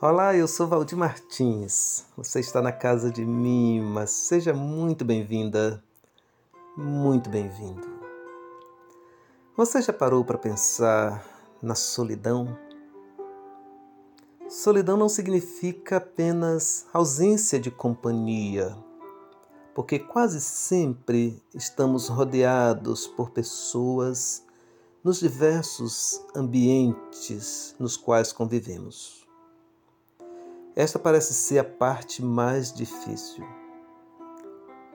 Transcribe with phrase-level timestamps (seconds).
[0.00, 2.04] Olá, eu sou Valdir Martins.
[2.16, 4.10] Você está na casa de Mimas.
[4.10, 5.82] Seja muito bem-vinda,
[6.76, 7.86] muito bem-vindo.
[9.56, 11.24] Você já parou para pensar
[11.62, 12.58] na solidão?
[14.48, 18.76] Solidão não significa apenas ausência de companhia,
[19.76, 24.44] porque quase sempre estamos rodeados por pessoas
[25.04, 29.23] nos diversos ambientes nos quais convivemos.
[30.76, 33.44] Esta parece ser a parte mais difícil.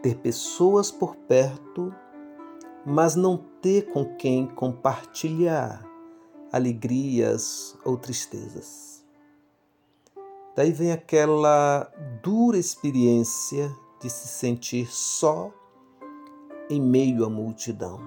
[0.01, 1.93] Ter pessoas por perto,
[2.85, 5.81] mas não ter com quem compartilhar
[6.51, 9.05] alegrias ou tristezas.
[10.53, 11.89] Daí vem aquela
[12.21, 15.49] dura experiência de se sentir só
[16.69, 18.01] em meio à multidão.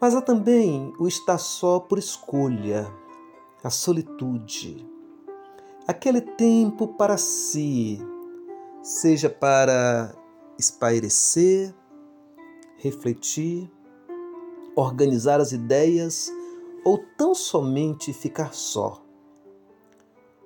[0.00, 2.86] Mas há também o estar só por escolha,
[3.62, 4.88] a solitude
[5.90, 8.00] aquele tempo para si,
[8.80, 10.14] seja para
[10.56, 11.74] espairecer,
[12.76, 13.70] refletir,
[14.76, 16.30] organizar as ideias
[16.84, 19.04] ou tão somente ficar só.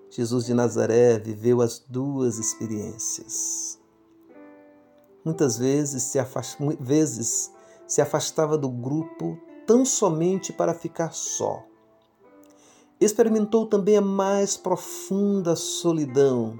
[0.08, 3.78] Jesus de Nazaré viveu as duas experiências.
[5.24, 6.58] Muitas vezes se, afast...
[6.80, 7.52] vezes
[7.86, 11.66] se afastava do grupo tão somente para ficar só
[13.00, 16.58] Experimentou também a mais profunda solidão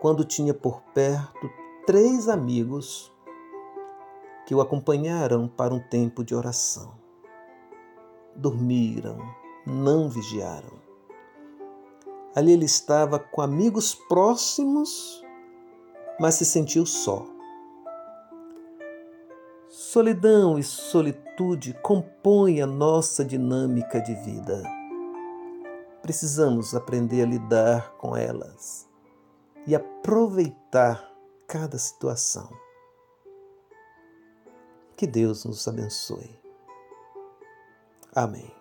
[0.00, 1.48] quando tinha por perto
[1.86, 3.12] três amigos
[4.46, 6.92] que o acompanharam para um tempo de oração.
[8.34, 9.18] Dormiram,
[9.64, 10.82] não vigiaram.
[12.34, 15.22] Ali ele estava com amigos próximos,
[16.18, 17.24] mas se sentiu só.
[19.68, 24.83] Solidão e solitude compõem a nossa dinâmica de vida
[26.04, 28.86] precisamos aprender a lidar com elas
[29.66, 31.10] e aproveitar
[31.48, 32.50] cada situação.
[34.94, 36.38] Que Deus nos abençoe.
[38.14, 38.54] Amém.